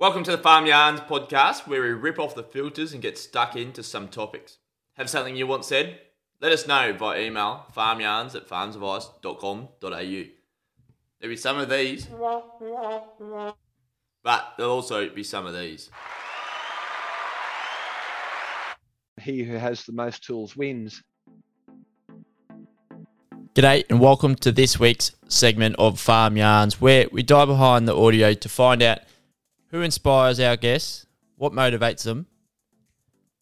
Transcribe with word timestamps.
Welcome 0.00 0.22
to 0.22 0.30
the 0.30 0.38
Farm 0.38 0.64
Yarns 0.64 1.00
podcast, 1.00 1.66
where 1.66 1.82
we 1.82 1.88
rip 1.88 2.20
off 2.20 2.36
the 2.36 2.44
filters 2.44 2.92
and 2.92 3.02
get 3.02 3.18
stuck 3.18 3.56
into 3.56 3.82
some 3.82 4.06
topics. 4.06 4.58
Have 4.94 5.10
something 5.10 5.34
you 5.34 5.48
want 5.48 5.64
said? 5.64 5.98
Let 6.40 6.52
us 6.52 6.68
know 6.68 6.92
via 6.96 7.22
email 7.22 7.66
farmyarns 7.76 8.36
at 8.36 8.48
farmsadvice.com.au. 8.48 9.80
There'll 9.82 10.30
be 11.22 11.36
some 11.36 11.58
of 11.58 11.68
these, 11.68 12.06
but 14.22 14.54
there'll 14.56 14.70
also 14.70 15.08
be 15.08 15.24
some 15.24 15.46
of 15.46 15.54
these. 15.58 15.90
He 19.20 19.42
who 19.42 19.56
has 19.56 19.84
the 19.84 19.92
most 19.92 20.22
tools 20.22 20.54
wins. 20.54 21.02
G'day, 23.56 23.82
and 23.90 23.98
welcome 23.98 24.36
to 24.36 24.52
this 24.52 24.78
week's 24.78 25.10
segment 25.26 25.74
of 25.76 25.98
Farm 25.98 26.36
Yarns, 26.36 26.80
where 26.80 27.08
we 27.10 27.24
dive 27.24 27.48
behind 27.48 27.88
the 27.88 27.96
audio 27.96 28.32
to 28.32 28.48
find 28.48 28.80
out 28.80 29.00
who 29.70 29.82
inspires 29.82 30.40
our 30.40 30.56
guests, 30.56 31.06
what 31.36 31.52
motivates 31.52 32.02
them, 32.02 32.26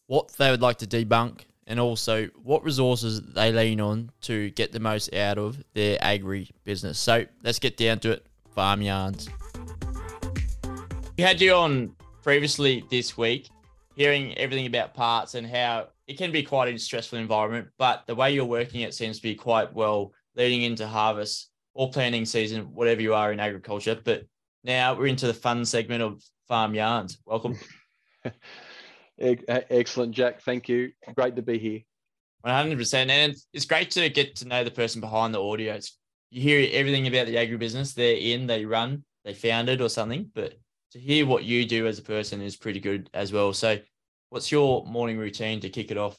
what 0.07 0.29
they 0.37 0.51
would 0.51 0.61
like 0.61 0.77
to 0.77 0.87
debunk, 0.87 1.41
and 1.65 1.79
also 1.79 2.27
what 2.43 2.63
resources 2.63 3.21
they 3.33 3.51
lean 3.51 3.81
on 3.81 4.09
to 4.21 4.49
get 4.51 4.71
the 4.71 4.79
most 4.79 5.13
out 5.13 5.37
of 5.37 5.63
their 5.73 5.97
agri 6.01 6.49
business. 6.63 6.97
So 6.97 7.25
let's 7.43 7.59
get 7.59 7.77
down 7.77 7.99
to 7.99 8.11
it. 8.11 8.25
Farm 8.55 8.81
Yarns. 8.81 9.29
We 11.17 11.23
had 11.23 11.39
you 11.39 11.53
on 11.53 11.95
previously 12.23 12.83
this 12.89 13.17
week, 13.17 13.49
hearing 13.95 14.35
everything 14.37 14.65
about 14.65 14.93
parts 14.93 15.35
and 15.35 15.45
how 15.45 15.89
it 16.07 16.17
can 16.17 16.31
be 16.31 16.41
quite 16.41 16.73
a 16.73 16.77
stressful 16.79 17.19
environment, 17.19 17.67
but 17.77 18.03
the 18.07 18.15
way 18.15 18.33
you're 18.33 18.45
working 18.45 18.81
it 18.81 18.93
seems 18.93 19.17
to 19.17 19.23
be 19.23 19.35
quite 19.35 19.73
well 19.73 20.13
leading 20.35 20.63
into 20.63 20.87
harvest 20.87 21.49
or 21.73 21.91
planting 21.91 22.25
season, 22.25 22.73
whatever 22.73 23.01
you 23.01 23.13
are 23.13 23.31
in 23.31 23.39
agriculture. 23.39 23.99
But 24.03 24.25
now 24.67 24.93
we're 24.93 25.07
into 25.07 25.25
the 25.25 25.33
fun 25.33 25.65
segment 25.65 26.03
of 26.03 26.21
Farm 26.47 26.75
Yarns. 26.75 27.17
Welcome. 27.25 27.57
Excellent, 29.19 30.13
Jack. 30.13 30.41
Thank 30.41 30.69
you. 30.69 30.91
Great 31.15 31.37
to 31.37 31.41
be 31.41 31.57
here. 31.57 31.79
100%. 32.45 33.09
And 33.09 33.35
it's 33.53 33.65
great 33.65 33.89
to 33.91 34.09
get 34.09 34.35
to 34.37 34.47
know 34.47 34.63
the 34.63 34.71
person 34.71 35.01
behind 35.01 35.33
the 35.33 35.41
audio. 35.41 35.73
It's, 35.73 35.97
you 36.29 36.41
hear 36.41 36.69
everything 36.71 37.07
about 37.07 37.25
the 37.27 37.35
agribusiness. 37.35 37.95
They're 37.95 38.17
in, 38.17 38.45
they 38.45 38.65
run, 38.65 39.03
they 39.23 39.33
founded 39.33 39.81
or 39.81 39.89
something. 39.89 40.29
But 40.35 40.53
to 40.91 40.99
hear 40.99 41.25
what 41.25 41.45
you 41.45 41.65
do 41.65 41.87
as 41.87 41.97
a 41.97 42.03
person 42.03 42.41
is 42.41 42.57
pretty 42.57 42.79
good 42.79 43.09
as 43.13 43.31
well. 43.31 43.53
So, 43.53 43.79
what's 44.29 44.51
your 44.51 44.85
morning 44.85 45.17
routine 45.17 45.61
to 45.61 45.69
kick 45.69 45.91
it 45.91 45.97
off? 45.97 46.17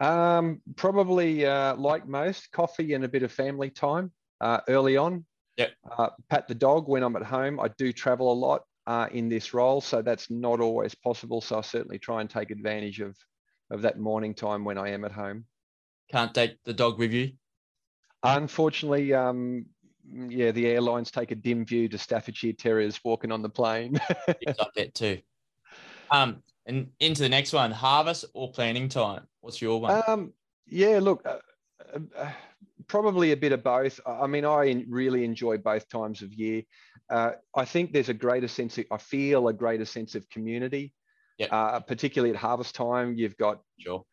Um, 0.00 0.60
probably 0.74 1.46
uh, 1.46 1.76
like 1.76 2.06
most, 2.06 2.50
coffee 2.50 2.94
and 2.94 3.04
a 3.04 3.08
bit 3.08 3.22
of 3.22 3.30
family 3.30 3.70
time 3.70 4.10
uh, 4.40 4.60
early 4.68 4.96
on. 4.96 5.24
Yep. 5.56 5.70
Uh, 5.98 6.10
pat 6.28 6.48
the 6.48 6.54
dog 6.54 6.88
when 6.88 7.02
I'm 7.02 7.16
at 7.16 7.22
home. 7.22 7.60
I 7.60 7.68
do 7.78 7.92
travel 7.92 8.32
a 8.32 8.34
lot 8.34 8.62
uh, 8.86 9.08
in 9.12 9.28
this 9.28 9.54
role, 9.54 9.80
so 9.80 10.02
that's 10.02 10.30
not 10.30 10.60
always 10.60 10.94
possible. 10.94 11.40
So 11.40 11.58
I 11.58 11.60
certainly 11.60 11.98
try 11.98 12.20
and 12.20 12.28
take 12.28 12.50
advantage 12.50 13.00
of 13.00 13.16
of 13.70 13.82
that 13.82 13.98
morning 13.98 14.34
time 14.34 14.64
when 14.64 14.78
I 14.78 14.90
am 14.90 15.04
at 15.04 15.12
home. 15.12 15.46
Can't 16.10 16.34
take 16.34 16.62
the 16.64 16.74
dog 16.74 16.98
with 16.98 17.12
you. 17.12 17.32
Unfortunately, 18.22 19.14
um, 19.14 19.66
yeah, 20.12 20.50
the 20.50 20.66
airlines 20.66 21.10
take 21.10 21.30
a 21.30 21.34
dim 21.34 21.64
view 21.64 21.88
to 21.88 21.98
Staffordshire 21.98 22.52
Terriers 22.52 23.00
walking 23.04 23.32
on 23.32 23.42
the 23.42 23.48
plane. 23.48 23.98
it's 24.40 24.60
up 24.60 24.72
that 24.74 24.94
too. 24.94 25.18
Um, 26.10 26.42
and 26.66 26.90
into 27.00 27.22
the 27.22 27.28
next 27.28 27.52
one, 27.52 27.70
harvest 27.70 28.24
or 28.34 28.52
planning 28.52 28.88
time. 28.88 29.26
What's 29.40 29.60
your 29.60 29.80
one? 29.80 30.02
Um, 30.06 30.32
yeah, 30.66 30.98
look, 31.00 31.26
uh, 31.26 31.38
uh, 32.16 32.30
probably 32.86 33.32
a 33.32 33.36
bit 33.36 33.52
of 33.52 33.62
both. 33.62 34.00
I 34.06 34.26
mean, 34.26 34.44
I 34.44 34.84
really 34.88 35.24
enjoy 35.24 35.58
both 35.58 35.88
times 35.88 36.22
of 36.22 36.32
year. 36.32 36.62
Uh, 37.10 37.32
I 37.54 37.64
think 37.64 37.92
there's 37.92 38.08
a 38.08 38.14
greater 38.14 38.48
sense 38.48 38.78
of, 38.78 38.86
I 38.90 38.98
feel 38.98 39.48
a 39.48 39.52
greater 39.52 39.84
sense 39.84 40.14
of 40.14 40.28
community, 40.30 40.92
yep. 41.38 41.50
uh, 41.52 41.80
particularly 41.80 42.34
at 42.34 42.40
harvest 42.40 42.74
time. 42.74 43.14
You've 43.16 43.36
got, 43.36 43.60
sure. 43.78 44.04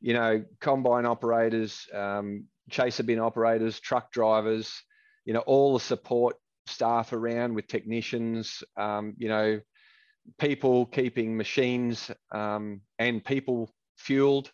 you 0.00 0.14
know, 0.14 0.44
combine 0.60 1.06
operators, 1.06 1.86
um, 1.92 2.44
chaser 2.70 3.02
bin 3.02 3.18
operators, 3.18 3.80
truck 3.80 4.10
drivers, 4.12 4.82
you 5.24 5.32
know, 5.32 5.40
all 5.40 5.74
the 5.74 5.80
support 5.80 6.36
staff 6.66 7.12
around 7.12 7.54
with 7.54 7.66
technicians, 7.66 8.62
um, 8.76 9.14
you 9.16 9.28
know, 9.28 9.60
people 10.38 10.86
keeping 10.86 11.36
machines 11.36 12.10
um, 12.32 12.80
and 12.98 13.24
people 13.24 13.70
fueled. 13.96 14.50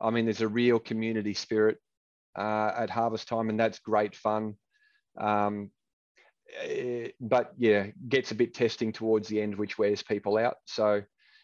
I 0.00 0.10
mean, 0.10 0.24
there's 0.24 0.40
a 0.40 0.48
real 0.48 0.78
community 0.78 1.34
spirit 1.34 1.78
uh, 2.36 2.72
at 2.76 2.90
harvest 2.90 3.28
time, 3.28 3.48
and 3.48 3.58
that's 3.58 3.78
great 3.78 4.14
fun. 4.14 4.54
Um, 5.18 5.70
eh, 6.62 7.08
but 7.20 7.52
yeah, 7.56 7.86
gets 8.08 8.30
a 8.30 8.34
bit 8.34 8.54
testing 8.54 8.92
towards 8.92 9.28
the 9.28 9.40
end, 9.40 9.56
which 9.56 9.78
wears 9.78 10.02
people 10.02 10.36
out. 10.38 10.56
So 10.66 11.02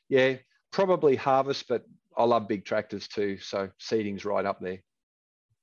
yeah, 0.08 0.36
probably 0.72 1.16
harvest, 1.16 1.66
but 1.68 1.84
I 2.16 2.24
love 2.24 2.48
big 2.48 2.64
tractors 2.64 3.08
too. 3.08 3.38
So 3.38 3.70
seeding's 3.78 4.24
right 4.24 4.44
up 4.44 4.60
there. 4.60 4.82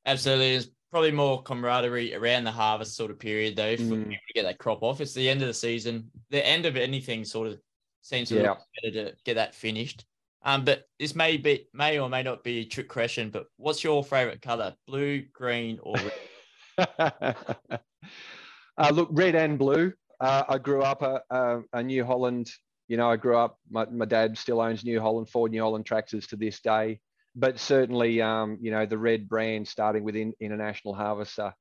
Absolutely. 0.05 0.51
There's 0.51 0.69
probably 0.91 1.11
more 1.11 1.41
camaraderie 1.41 2.13
around 2.13 2.43
the 2.43 2.51
harvest 2.51 2.95
sort 2.95 3.09
of 3.09 3.17
period 3.17 3.55
though 3.55 3.75
for 3.75 3.83
mm. 3.83 4.09
people 4.09 4.27
to 4.27 4.33
get 4.35 4.43
that 4.43 4.59
crop 4.59 4.83
off. 4.83 5.01
It's 5.01 5.13
the 5.13 5.29
end 5.29 5.41
of 5.41 5.47
the 5.47 5.53
season. 5.53 6.11
The 6.29 6.45
end 6.45 6.65
of 6.65 6.77
anything 6.77 7.25
sort 7.25 7.47
of 7.47 7.59
seems 8.01 8.29
to 8.29 8.35
yeah. 8.35 8.55
better 8.83 9.09
to 9.09 9.15
get 9.23 9.35
that 9.35 9.55
finished. 9.55 10.05
Um, 10.45 10.65
but 10.65 10.85
this 10.99 11.15
may 11.15 11.37
be 11.37 11.67
may 11.73 11.99
or 11.99 12.09
may 12.09 12.23
not 12.23 12.43
be 12.43 12.59
a 12.59 12.65
trick 12.65 12.89
question, 12.89 13.29
but 13.29 13.45
what's 13.57 13.83
your 13.83 14.03
favorite 14.03 14.41
color? 14.41 14.75
Blue, 14.87 15.23
green, 15.33 15.79
or 15.81 15.95
red? 15.95 16.97
uh, 16.99 18.89
look, 18.91 19.09
red 19.11 19.35
and 19.35 19.57
blue. 19.57 19.93
Uh, 20.19 20.43
I 20.47 20.57
grew 20.57 20.81
up 20.81 21.01
a, 21.01 21.21
a, 21.29 21.61
a, 21.73 21.83
New 21.83 22.05
Holland. 22.05 22.49
You 22.87 22.97
know, 22.97 23.09
I 23.09 23.15
grew 23.15 23.37
up. 23.37 23.57
My, 23.69 23.85
my 23.85 24.05
dad 24.05 24.37
still 24.37 24.61
owns 24.61 24.83
New 24.83 24.99
Holland, 24.99 25.29
Ford 25.29 25.51
New 25.51 25.61
Holland 25.61 25.85
tractors 25.85 26.27
to 26.27 26.35
this 26.35 26.59
day. 26.59 26.99
But 27.35 27.59
certainly, 27.59 28.21
um, 28.21 28.57
you 28.61 28.71
know, 28.71 28.85
the 28.85 28.97
red 28.97 29.27
brand, 29.27 29.67
starting 29.67 30.03
with 30.03 30.15
in, 30.15 30.33
International 30.39 30.93
Harvester, 30.93 31.53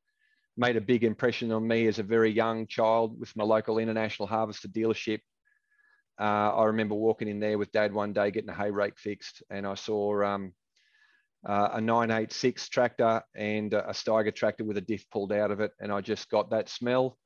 made 0.56 0.76
a 0.76 0.80
big 0.80 1.02
impression 1.04 1.50
on 1.50 1.66
me 1.66 1.86
as 1.86 1.98
a 1.98 2.02
very 2.02 2.30
young 2.30 2.66
child 2.66 3.18
with 3.18 3.34
my 3.36 3.44
local 3.44 3.78
International 3.78 4.28
Harvester 4.28 4.68
dealership 4.68 5.20
uh, 6.20 6.56
I 6.56 6.64
remember 6.64 6.94
walking 6.94 7.28
in 7.28 7.40
there 7.40 7.58
with 7.58 7.72
dad 7.72 7.92
one 7.92 8.12
day 8.12 8.30
getting 8.30 8.50
a 8.50 8.54
hay 8.54 8.70
rake 8.70 8.98
fixed, 8.98 9.42
and 9.50 9.66
I 9.66 9.74
saw 9.74 10.22
um, 10.24 10.52
uh, 11.46 11.70
a 11.72 11.80
986 11.80 12.68
tractor 12.68 13.22
and 13.34 13.72
a 13.72 13.92
Steiger 13.92 14.34
tractor 14.34 14.64
with 14.64 14.76
a 14.76 14.82
diff 14.82 15.08
pulled 15.10 15.32
out 15.32 15.50
of 15.50 15.60
it, 15.60 15.72
and 15.80 15.90
I 15.90 16.00
just 16.00 16.30
got 16.30 16.50
that 16.50 16.68
smell. 16.68 17.18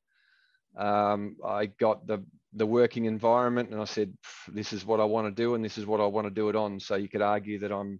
Um, 0.77 1.37
I 1.45 1.67
got 1.67 2.07
the 2.07 2.23
the 2.53 2.65
working 2.65 3.05
environment, 3.05 3.69
and 3.71 3.81
I 3.81 3.85
said, 3.85 4.13
"This 4.47 4.73
is 4.73 4.85
what 4.85 4.99
I 4.99 5.05
want 5.05 5.27
to 5.27 5.43
do, 5.43 5.55
and 5.55 5.63
this 5.63 5.77
is 5.77 5.85
what 5.85 6.01
I 6.01 6.05
want 6.05 6.25
to 6.25 6.33
do 6.33 6.49
it 6.49 6.55
on." 6.55 6.79
So 6.79 6.95
you 6.95 7.09
could 7.09 7.21
argue 7.21 7.59
that 7.59 7.71
I'm 7.71 7.99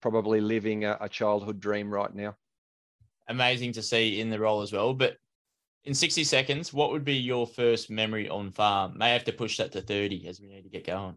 probably 0.00 0.40
living 0.40 0.84
a, 0.84 0.98
a 1.00 1.08
childhood 1.08 1.60
dream 1.60 1.90
right 1.90 2.14
now. 2.14 2.36
Amazing 3.28 3.72
to 3.74 3.82
see 3.82 4.20
in 4.20 4.30
the 4.30 4.38
role 4.38 4.62
as 4.62 4.72
well, 4.72 4.94
but 4.94 5.16
in 5.84 5.94
60 5.94 6.24
seconds, 6.24 6.72
what 6.72 6.90
would 6.90 7.04
be 7.04 7.14
your 7.14 7.46
first 7.46 7.90
memory 7.90 8.28
on 8.28 8.50
farm? 8.50 8.98
May 8.98 9.12
have 9.12 9.24
to 9.24 9.32
push 9.32 9.56
that 9.58 9.72
to 9.72 9.80
30 9.80 10.28
as 10.28 10.40
we 10.40 10.48
need 10.48 10.62
to 10.62 10.68
get 10.68 10.86
going. 10.86 11.16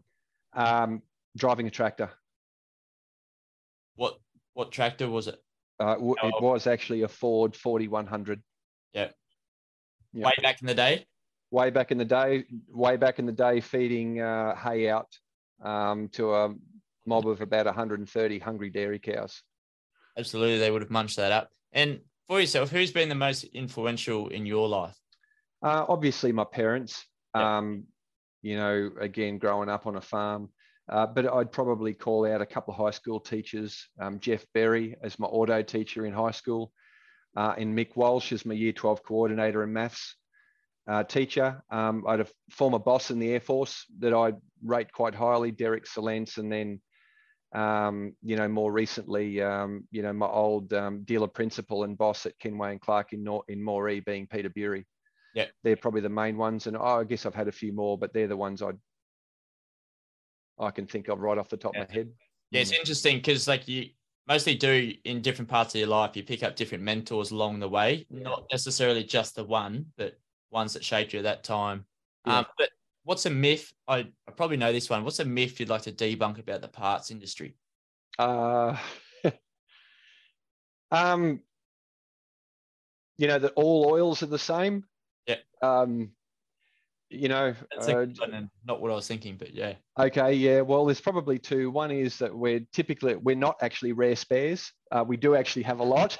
Um, 0.54 1.02
driving 1.36 1.66
a 1.66 1.70
tractor. 1.70 2.10
What 3.96 4.18
what 4.54 4.72
tractor 4.72 5.08
was 5.08 5.28
it? 5.28 5.42
Uh, 5.80 5.96
it 5.98 6.18
oh. 6.22 6.42
was 6.42 6.66
actually 6.66 7.02
a 7.02 7.08
Ford 7.08 7.56
4100. 7.56 8.42
Yeah. 8.92 9.08
Yep. 10.12 10.26
Way 10.26 10.32
back 10.42 10.60
in 10.60 10.66
the 10.66 10.74
day. 10.74 11.06
Way 11.50 11.70
back 11.70 11.90
in 11.90 11.98
the 11.98 12.04
day. 12.04 12.44
Way 12.68 12.96
back 12.96 13.18
in 13.18 13.26
the 13.26 13.32
day, 13.32 13.60
feeding 13.60 14.20
uh, 14.20 14.54
hay 14.54 14.88
out 14.88 15.08
um, 15.62 16.08
to 16.10 16.34
a 16.34 16.54
mob 17.06 17.26
of 17.26 17.40
about 17.40 17.66
130 17.66 18.38
hungry 18.38 18.70
dairy 18.70 18.98
cows. 18.98 19.42
Absolutely, 20.18 20.58
they 20.58 20.70
would 20.70 20.82
have 20.82 20.90
munched 20.90 21.16
that 21.16 21.32
up. 21.32 21.50
And 21.72 22.00
for 22.28 22.40
yourself, 22.40 22.70
who's 22.70 22.92
been 22.92 23.08
the 23.08 23.14
most 23.14 23.44
influential 23.44 24.28
in 24.28 24.46
your 24.46 24.68
life? 24.68 24.96
Uh, 25.62 25.84
obviously, 25.88 26.32
my 26.32 26.44
parents. 26.44 27.04
Um, 27.34 27.84
you 28.42 28.56
know, 28.56 28.90
again, 29.00 29.38
growing 29.38 29.68
up 29.68 29.86
on 29.86 29.96
a 29.96 30.00
farm. 30.00 30.50
Uh, 30.88 31.06
but 31.06 31.32
I'd 31.32 31.52
probably 31.52 31.94
call 31.94 32.26
out 32.26 32.40
a 32.40 32.46
couple 32.46 32.74
of 32.74 32.78
high 32.78 32.90
school 32.90 33.20
teachers. 33.20 33.88
Um, 34.00 34.18
Jeff 34.18 34.44
Berry 34.52 34.96
as 35.02 35.18
my 35.18 35.26
auto 35.26 35.62
teacher 35.62 36.04
in 36.06 36.12
high 36.12 36.32
school, 36.32 36.72
uh, 37.36 37.54
and 37.56 37.76
Mick 37.76 37.96
Walsh 37.96 38.32
as 38.32 38.44
my 38.44 38.54
year 38.54 38.72
12 38.72 39.02
coordinator 39.04 39.62
in 39.62 39.72
maths 39.72 40.16
uh, 40.88 41.04
teacher. 41.04 41.62
Um, 41.70 42.04
I 42.06 42.12
had 42.12 42.20
a 42.20 42.26
former 42.50 42.80
boss 42.80 43.10
in 43.10 43.20
the 43.20 43.30
Air 43.30 43.40
Force 43.40 43.86
that 44.00 44.12
I 44.12 44.32
rate 44.64 44.92
quite 44.92 45.14
highly, 45.14 45.52
Derek 45.52 45.86
Salence, 45.86 46.36
and 46.38 46.52
then 46.52 46.80
um, 47.54 48.14
you 48.22 48.36
know, 48.36 48.48
more 48.48 48.72
recently, 48.72 49.42
um, 49.42 49.84
you 49.90 50.02
know, 50.02 50.12
my 50.12 50.26
old 50.26 50.72
um, 50.72 51.02
dealer 51.04 51.28
principal 51.28 51.84
and 51.84 51.98
boss 51.98 52.24
at 52.26 52.38
Kenway 52.38 52.72
and 52.72 52.80
Clark 52.80 53.12
in 53.12 53.22
Nor- 53.22 53.44
in 53.48 53.60
Moree 53.60 54.04
being 54.04 54.26
Peter 54.26 54.50
Bury. 54.50 54.86
Yeah, 55.34 55.46
they're 55.62 55.76
probably 55.76 56.00
the 56.00 56.08
main 56.08 56.36
ones, 56.36 56.66
and 56.66 56.76
oh, 56.76 57.00
I 57.00 57.04
guess 57.04 57.26
I've 57.26 57.34
had 57.34 57.48
a 57.48 57.52
few 57.52 57.72
more, 57.72 57.98
but 57.98 58.12
they're 58.12 58.28
the 58.28 58.36
ones 58.36 58.62
I 58.62 58.72
I 60.58 60.70
can 60.70 60.86
think 60.86 61.08
of 61.08 61.20
right 61.20 61.38
off 61.38 61.48
the 61.48 61.56
top 61.56 61.74
yeah. 61.74 61.82
of 61.82 61.88
my 61.88 61.94
head. 61.94 62.10
Yeah, 62.50 62.60
it's 62.60 62.72
interesting 62.72 63.16
because 63.16 63.48
like 63.48 63.66
you 63.66 63.88
mostly 64.28 64.54
do 64.54 64.92
in 65.04 65.22
different 65.22 65.50
parts 65.50 65.74
of 65.74 65.78
your 65.78 65.88
life, 65.88 66.16
you 66.16 66.22
pick 66.22 66.42
up 66.42 66.56
different 66.56 66.84
mentors 66.84 67.30
along 67.30 67.60
the 67.60 67.68
way, 67.68 68.06
yeah. 68.10 68.22
not 68.22 68.44
necessarily 68.50 69.04
just 69.04 69.34
the 69.34 69.44
one, 69.44 69.86
but 69.96 70.18
ones 70.50 70.74
that 70.74 70.84
shaped 70.84 71.12
you 71.12 71.18
at 71.18 71.24
that 71.24 71.44
time. 71.44 71.84
Yeah. 72.26 72.38
Um, 72.38 72.46
but 72.58 72.68
what's 73.04 73.26
a 73.26 73.30
myth? 73.30 73.72
I, 73.88 73.98
I 73.98 74.30
probably 74.36 74.56
know 74.56 74.72
this 74.72 74.90
one. 74.90 75.04
What's 75.04 75.20
a 75.20 75.24
myth 75.24 75.58
you'd 75.60 75.68
like 75.68 75.82
to 75.82 75.92
debunk 75.92 76.38
about 76.38 76.60
the 76.60 76.68
parts 76.68 77.10
industry? 77.10 77.54
Uh, 78.18 78.76
um, 80.90 81.40
you 83.18 83.28
know 83.28 83.38
that 83.38 83.52
all 83.56 83.90
oils 83.90 84.22
are 84.22 84.26
the 84.26 84.38
same. 84.38 84.84
Yeah. 85.26 85.36
Um, 85.62 86.12
you 87.12 87.28
know, 87.28 87.54
That's 87.70 87.88
uh, 87.88 87.92
good 87.92 88.18
one 88.18 88.32
and 88.32 88.50
not 88.66 88.80
what 88.80 88.90
I 88.90 88.94
was 88.94 89.06
thinking, 89.06 89.36
but 89.36 89.52
yeah. 89.52 89.74
Okay, 89.98 90.32
yeah. 90.32 90.62
Well, 90.62 90.86
there's 90.86 91.00
probably 91.00 91.38
two. 91.38 91.70
One 91.70 91.90
is 91.90 92.18
that 92.18 92.34
we're 92.34 92.60
typically 92.72 93.16
we're 93.16 93.36
not 93.36 93.56
actually 93.60 93.92
rare 93.92 94.16
spares. 94.16 94.72
Uh, 94.90 95.04
we 95.06 95.16
do 95.18 95.36
actually 95.36 95.62
have 95.64 95.80
a 95.80 95.84
lot. 95.84 96.18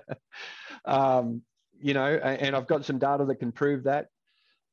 um, 0.86 1.42
you 1.78 1.92
know, 1.92 2.06
and 2.06 2.56
I've 2.56 2.66
got 2.66 2.86
some 2.86 2.98
data 2.98 3.26
that 3.26 3.36
can 3.36 3.52
prove 3.52 3.84
that. 3.84 4.06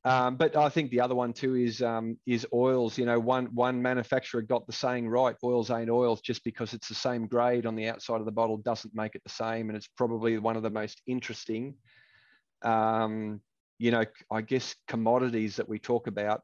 Um, 0.06 0.36
but 0.36 0.54
I 0.54 0.68
think 0.68 0.90
the 0.90 1.00
other 1.00 1.14
one 1.14 1.32
too 1.32 1.54
is 1.54 1.80
um, 1.80 2.18
is 2.26 2.46
oils. 2.52 2.98
You 2.98 3.06
know, 3.06 3.18
one 3.18 3.46
one 3.54 3.80
manufacturer 3.80 4.42
got 4.42 4.66
the 4.66 4.72
saying 4.72 5.08
right: 5.08 5.34
oils 5.42 5.70
ain't 5.70 5.88
oils. 5.88 6.20
Just 6.20 6.44
because 6.44 6.74
it's 6.74 6.88
the 6.88 6.94
same 6.94 7.26
grade 7.26 7.64
on 7.64 7.74
the 7.74 7.88
outside 7.88 8.20
of 8.20 8.26
the 8.26 8.32
bottle 8.32 8.58
doesn't 8.58 8.94
make 8.94 9.14
it 9.14 9.22
the 9.24 9.30
same. 9.30 9.70
And 9.70 9.76
it's 9.76 9.88
probably 9.88 10.36
one 10.36 10.56
of 10.56 10.62
the 10.62 10.70
most 10.70 11.00
interesting, 11.06 11.74
um, 12.62 13.40
you 13.78 13.90
know, 13.90 14.04
I 14.30 14.42
guess 14.42 14.74
commodities 14.88 15.56
that 15.56 15.68
we 15.68 15.78
talk 15.78 16.06
about 16.06 16.42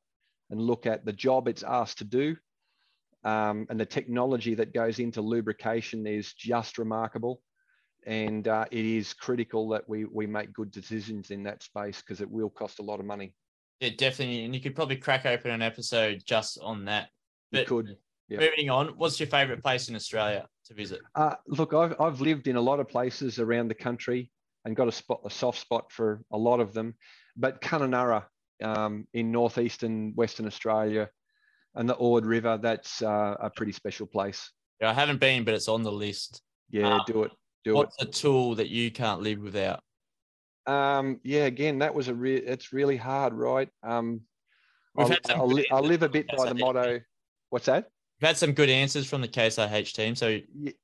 and 0.48 0.60
look 0.60 0.86
at 0.86 1.04
the 1.04 1.12
job 1.12 1.46
it's 1.46 1.62
asked 1.62 1.98
to 1.98 2.04
do, 2.04 2.36
um, 3.24 3.66
and 3.68 3.78
the 3.78 3.84
technology 3.84 4.54
that 4.54 4.72
goes 4.72 4.98
into 4.98 5.20
lubrication 5.20 6.06
is 6.06 6.32
just 6.32 6.78
remarkable. 6.78 7.42
And 8.06 8.48
uh, 8.48 8.64
it 8.70 8.86
is 8.86 9.12
critical 9.12 9.68
that 9.68 9.86
we 9.86 10.06
we 10.06 10.26
make 10.26 10.54
good 10.54 10.70
decisions 10.70 11.30
in 11.30 11.42
that 11.42 11.62
space 11.62 12.00
because 12.00 12.22
it 12.22 12.30
will 12.30 12.48
cost 12.48 12.78
a 12.78 12.82
lot 12.82 13.00
of 13.00 13.04
money. 13.04 13.34
Yeah, 13.80 13.90
definitely. 13.96 14.44
And 14.44 14.54
you 14.54 14.60
could 14.60 14.74
probably 14.74 14.96
crack 14.96 15.26
open 15.26 15.50
an 15.50 15.62
episode 15.62 16.22
just 16.24 16.58
on 16.62 16.84
that. 16.84 17.08
You 17.50 17.64
could. 17.64 17.96
Yep. 18.28 18.40
moving 18.40 18.70
on, 18.70 18.88
what's 18.96 19.18
your 19.18 19.26
favorite 19.26 19.60
place 19.60 19.88
in 19.88 19.96
Australia 19.96 20.46
to 20.66 20.74
visit? 20.74 21.00
Uh, 21.16 21.34
look, 21.48 21.74
I've, 21.74 22.00
I've 22.00 22.20
lived 22.20 22.46
in 22.46 22.54
a 22.54 22.60
lot 22.60 22.78
of 22.78 22.88
places 22.88 23.40
around 23.40 23.66
the 23.66 23.74
country 23.74 24.30
and 24.64 24.76
got 24.76 24.86
a 24.86 24.92
spot, 24.92 25.20
a 25.24 25.30
soft 25.30 25.58
spot 25.58 25.90
for 25.90 26.22
a 26.30 26.38
lot 26.38 26.60
of 26.60 26.72
them. 26.72 26.94
But 27.36 27.60
Kununurra 27.60 28.24
um, 28.62 29.08
in 29.14 29.32
northeastern 29.32 30.12
Western 30.14 30.46
Australia 30.46 31.08
and 31.74 31.88
the 31.88 31.94
Ord 31.94 32.24
River, 32.24 32.56
that's 32.56 33.02
uh, 33.02 33.34
a 33.40 33.50
pretty 33.50 33.72
special 33.72 34.06
place. 34.06 34.52
Yeah, 34.80 34.90
I 34.90 34.92
haven't 34.92 35.18
been, 35.18 35.42
but 35.42 35.54
it's 35.54 35.68
on 35.68 35.82
the 35.82 35.92
list. 35.92 36.42
Yeah, 36.70 36.94
Um, 36.94 37.00
do 37.06 37.24
it. 37.24 37.32
Do 37.64 37.74
What's 37.74 38.00
a 38.00 38.06
tool 38.06 38.54
that 38.54 38.68
you 38.68 38.90
can't 38.90 39.20
live 39.20 39.40
without? 39.40 39.82
Um, 40.66 41.20
yeah, 41.24 41.44
again, 41.46 41.78
that 41.78 41.94
was 41.94 42.08
a 42.08 42.14
real, 42.14 42.40
it's 42.44 42.72
really 42.72 42.96
hard, 42.96 43.32
right? 43.34 43.68
Um, 43.82 44.22
We've 44.94 45.04
I'll, 45.06 45.10
had 45.12 45.26
some 45.26 45.40
I'll, 45.40 45.46
li- 45.46 45.66
live 45.72 46.02
a 46.02 46.08
bit 46.08 46.26
by 46.36 46.48
the 46.48 46.54
motto. 46.54 47.00
What's 47.50 47.66
that? 47.66 47.86
We've 48.20 48.26
had 48.28 48.36
some 48.36 48.52
good 48.52 48.68
answers 48.68 49.06
from 49.08 49.20
the 49.20 49.28
Case 49.28 49.56
IH 49.56 49.92
team. 49.94 50.14
So 50.14 50.38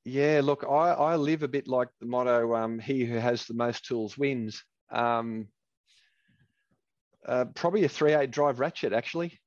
Yeah, 0.05 0.41
look, 0.43 0.63
I, 0.67 0.91
I 0.91 1.15
live 1.17 1.43
a 1.43 1.47
bit 1.47 1.67
like 1.67 1.89
the 1.99 2.07
motto, 2.07 2.55
um, 2.55 2.79
he 2.79 3.03
who 3.05 3.17
has 3.17 3.45
the 3.45 3.53
most 3.53 3.85
tools 3.85 4.17
wins. 4.17 4.63
Um, 4.91 5.47
uh, 7.27 7.45
probably 7.53 7.83
a 7.83 7.89
3.8 7.89 8.31
drive 8.31 8.59
ratchet, 8.59 8.93
actually. 8.93 9.37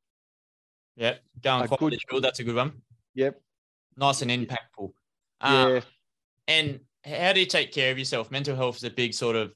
yeah, 0.96 1.14
going 1.42 1.64
A 1.64 1.68
quite 1.68 1.80
good-. 1.80 2.22
That's 2.22 2.40
a 2.40 2.44
good 2.44 2.56
one. 2.56 2.82
Yep. 3.14 3.40
Nice 3.96 4.22
and 4.22 4.30
impactful. 4.30 4.92
Um, 5.40 5.74
Yeah. 5.74 5.80
And 6.48 6.80
how 7.04 7.32
do 7.32 7.40
you 7.40 7.46
take 7.46 7.72
care 7.72 7.90
of 7.92 7.98
yourself? 7.98 8.30
Mental 8.30 8.54
health 8.54 8.76
is 8.76 8.84
a 8.84 8.90
big 8.90 9.14
sort 9.14 9.36
of 9.36 9.52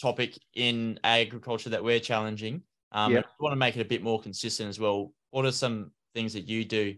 topic 0.00 0.38
in 0.54 0.98
agriculture 1.04 1.70
that 1.70 1.82
we're 1.82 2.00
challenging. 2.00 2.62
Um, 2.92 3.12
Yep. 3.12 3.26
we 3.38 3.44
want 3.44 3.52
to 3.52 3.56
make 3.58 3.76
it 3.76 3.80
a 3.80 3.84
bit 3.84 4.02
more 4.02 4.20
consistent 4.20 4.68
as 4.68 4.80
well. 4.80 5.12
What 5.30 5.44
are 5.44 5.52
some 5.52 5.90
things 6.14 6.32
that 6.32 6.48
you 6.48 6.64
do 6.64 6.96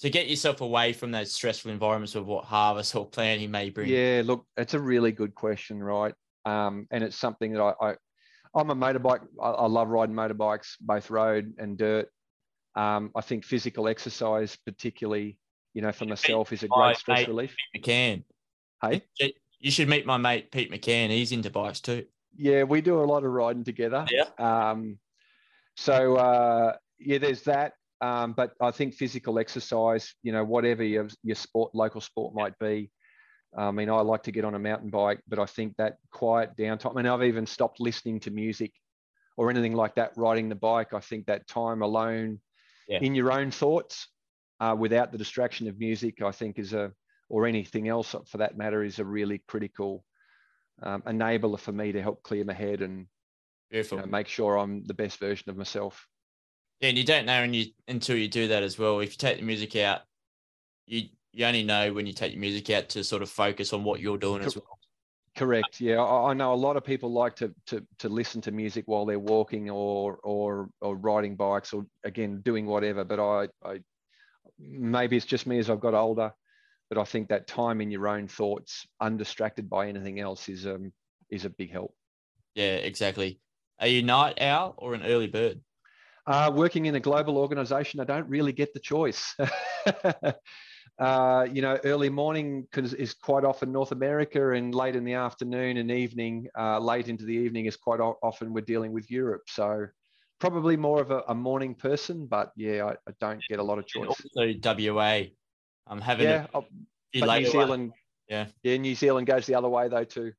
to 0.00 0.10
get 0.10 0.28
yourself 0.28 0.60
away 0.60 0.92
from 0.92 1.10
those 1.12 1.32
stressful 1.32 1.70
environments 1.70 2.14
of 2.14 2.26
what 2.26 2.44
harvest 2.44 2.94
or 2.94 3.06
planting 3.08 3.50
may 3.50 3.70
bring? 3.70 3.88
Yeah, 3.88 4.22
look, 4.24 4.46
it's 4.56 4.74
a 4.74 4.80
really 4.80 5.12
good 5.12 5.34
question, 5.34 5.82
right? 5.82 6.14
Um, 6.44 6.86
and 6.90 7.02
it's 7.02 7.16
something 7.16 7.52
that 7.54 7.62
I, 7.62 7.72
I 7.90 7.94
I'm 8.56 8.70
a 8.70 8.76
motorbike. 8.76 9.26
I, 9.42 9.50
I 9.50 9.66
love 9.66 9.88
riding 9.88 10.14
motorbikes, 10.14 10.74
both 10.80 11.10
road 11.10 11.54
and 11.58 11.76
dirt. 11.78 12.08
Um, 12.76 13.10
I 13.16 13.20
think 13.20 13.44
physical 13.44 13.88
exercise, 13.88 14.56
particularly, 14.66 15.38
you 15.72 15.82
know, 15.82 15.90
for 15.92 16.04
myself, 16.04 16.52
is 16.52 16.62
a 16.64 16.68
great 16.68 16.96
stress 16.96 17.20
mate- 17.20 17.28
relief. 17.28 17.56
McCann. 17.76 18.24
Hey, 18.82 19.02
You 19.60 19.70
should 19.70 19.88
meet 19.88 20.04
my 20.04 20.18
mate 20.18 20.52
Pete 20.52 20.70
McCann. 20.70 21.08
He's 21.08 21.32
into 21.32 21.50
bikes 21.50 21.80
too. 21.80 22.04
Yeah, 22.36 22.62
we 22.64 22.80
do 22.80 23.00
a 23.00 23.04
lot 23.04 23.24
of 23.24 23.30
riding 23.32 23.64
together. 23.64 24.06
Yeah. 24.10 24.28
Um, 24.38 24.98
so 25.76 26.16
uh, 26.16 26.76
yeah, 26.98 27.18
there's 27.18 27.42
that. 27.42 27.72
Um, 28.00 28.32
but 28.32 28.52
I 28.60 28.70
think 28.70 28.94
physical 28.94 29.38
exercise, 29.38 30.14
you 30.22 30.32
know, 30.32 30.44
whatever 30.44 30.82
your 30.82 31.08
your 31.22 31.36
sport, 31.36 31.74
local 31.74 32.00
sport 32.00 32.34
might 32.34 32.58
be. 32.58 32.90
I 33.56 33.70
mean, 33.70 33.88
I 33.88 34.00
like 34.00 34.24
to 34.24 34.32
get 34.32 34.44
on 34.44 34.54
a 34.56 34.58
mountain 34.58 34.90
bike, 34.90 35.20
but 35.28 35.38
I 35.38 35.46
think 35.46 35.76
that 35.76 35.96
quiet 36.10 36.56
downtime. 36.56 36.92
I 36.92 37.02
mean, 37.02 37.06
I've 37.06 37.22
even 37.22 37.46
stopped 37.46 37.78
listening 37.78 38.18
to 38.20 38.30
music 38.30 38.72
or 39.36 39.48
anything 39.48 39.74
like 39.74 39.94
that 39.94 40.12
riding 40.16 40.48
the 40.48 40.56
bike. 40.56 40.92
I 40.92 41.00
think 41.00 41.26
that 41.26 41.46
time 41.46 41.82
alone 41.82 42.40
Yeah. 42.88 42.98
in 43.00 43.14
your 43.14 43.32
own 43.32 43.50
thoughts, 43.50 44.08
uh, 44.60 44.74
without 44.78 45.12
the 45.12 45.18
distraction 45.18 45.68
of 45.68 45.78
music, 45.78 46.20
I 46.20 46.32
think 46.32 46.58
is 46.58 46.72
a 46.72 46.92
or 47.28 47.46
anything 47.46 47.88
else 47.88 48.14
for 48.26 48.38
that 48.38 48.56
matter 48.56 48.82
is 48.82 48.98
a 48.98 49.04
really 49.04 49.38
critical 49.46 50.04
um, 50.82 51.02
enabler 51.02 51.58
for 51.58 51.72
me 51.72 51.92
to 51.92 52.02
help 52.02 52.22
clear 52.22 52.44
my 52.44 52.52
head 52.52 52.82
and 52.82 53.06
you 53.70 53.84
know, 53.92 54.06
make 54.06 54.28
sure 54.28 54.56
I'm 54.56 54.84
the 54.84 54.94
best 54.94 55.18
version 55.18 55.50
of 55.50 55.56
myself. 55.56 56.06
Yeah, 56.80 56.90
and 56.90 56.98
you 56.98 57.04
don't 57.04 57.26
know 57.26 57.40
when 57.40 57.54
you 57.54 57.66
until 57.88 58.16
you 58.16 58.28
do 58.28 58.48
that 58.48 58.62
as 58.62 58.78
well. 58.78 59.00
If 59.00 59.12
you 59.12 59.16
take 59.16 59.38
the 59.38 59.44
music 59.44 59.76
out, 59.76 60.02
you 60.86 61.08
you 61.32 61.46
only 61.46 61.64
know 61.64 61.92
when 61.92 62.06
you 62.06 62.12
take 62.12 62.32
your 62.32 62.40
music 62.40 62.70
out 62.70 62.88
to 62.90 63.04
sort 63.04 63.22
of 63.22 63.30
focus 63.30 63.72
on 63.72 63.84
what 63.84 64.00
you're 64.00 64.18
doing 64.18 64.42
as 64.42 64.54
well. 64.54 64.78
Correct. 65.36 65.80
Yeah, 65.80 66.00
I, 66.00 66.30
I 66.30 66.34
know 66.34 66.52
a 66.52 66.54
lot 66.54 66.76
of 66.76 66.84
people 66.84 67.12
like 67.12 67.34
to, 67.36 67.52
to 67.66 67.84
to 67.98 68.08
listen 68.08 68.40
to 68.42 68.52
music 68.52 68.84
while 68.86 69.04
they're 69.04 69.18
walking 69.18 69.68
or 69.70 70.18
or 70.22 70.68
or 70.80 70.96
riding 70.96 71.34
bikes 71.34 71.72
or 71.72 71.86
again 72.04 72.40
doing 72.42 72.66
whatever. 72.66 73.04
But 73.04 73.18
I, 73.18 73.48
I 73.68 73.80
maybe 74.58 75.16
it's 75.16 75.26
just 75.26 75.46
me 75.46 75.58
as 75.58 75.70
I've 75.70 75.80
got 75.80 75.94
older, 75.94 76.32
but 76.88 76.98
I 76.98 77.04
think 77.04 77.28
that 77.28 77.46
time 77.46 77.80
in 77.80 77.90
your 77.90 78.08
own 78.08 78.28
thoughts, 78.28 78.86
undistracted 79.00 79.68
by 79.68 79.88
anything 79.88 80.20
else, 80.20 80.48
is 80.48 80.66
um 80.66 80.92
is 81.30 81.44
a 81.44 81.50
big 81.50 81.70
help. 81.70 81.94
Yeah, 82.54 82.76
exactly. 82.76 83.40
Are 83.80 83.88
you 83.88 84.02
night 84.02 84.40
owl 84.40 84.74
or 84.78 84.94
an 84.94 85.02
early 85.02 85.26
bird? 85.26 85.60
Uh, 86.26 86.50
working 86.54 86.86
in 86.86 86.94
a 86.94 87.00
global 87.00 87.36
organization, 87.36 88.00
I 88.00 88.04
don't 88.04 88.28
really 88.28 88.52
get 88.52 88.72
the 88.72 88.80
choice. 88.80 89.34
uh, 90.98 91.46
you 91.52 91.60
know, 91.60 91.78
early 91.84 92.08
morning 92.08 92.66
is 92.74 93.12
quite 93.14 93.44
often 93.44 93.72
North 93.72 93.92
America, 93.92 94.52
and 94.52 94.74
late 94.74 94.96
in 94.96 95.04
the 95.04 95.14
afternoon 95.14 95.76
and 95.76 95.90
evening, 95.90 96.48
uh, 96.58 96.78
late 96.78 97.08
into 97.08 97.24
the 97.24 97.34
evening 97.34 97.66
is 97.66 97.76
quite 97.76 98.00
often 98.00 98.54
we're 98.54 98.62
dealing 98.62 98.92
with 98.92 99.10
Europe. 99.10 99.42
So 99.48 99.86
probably 100.38 100.76
more 100.76 101.00
of 101.00 101.10
a, 101.10 101.22
a 101.28 101.34
morning 101.34 101.74
person, 101.74 102.26
but 102.26 102.52
yeah, 102.56 102.86
I, 102.86 102.92
I 103.08 103.12
don't 103.20 103.40
get 103.48 103.58
a 103.58 103.62
lot 103.62 103.78
of 103.78 103.86
And 103.94 104.06
choice. 104.06 104.24
also 104.36 104.90
WA. 104.92 105.24
I'm 105.86 106.00
having 106.00 106.28
Yeah, 106.28 106.46
a 106.54 106.62
but 107.20 107.40
New. 107.40 107.46
Zealand, 107.46 107.92
Yeah. 108.28 108.46
yeah, 108.62 108.76
New 108.76 108.94
Zealand 108.94 109.26
goes 109.26 109.46
the 109.46 109.54
other 109.54 109.68
way 109.68 109.88
though 109.88 110.04
too. 110.04 110.32